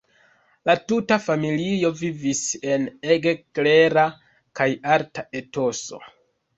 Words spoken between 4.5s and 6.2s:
kaj arta etoso.